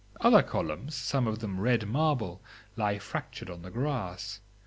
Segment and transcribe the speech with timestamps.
[0.21, 2.41] Other columns, some of them red marble,
[2.75, 4.39] lie fractured on the grass.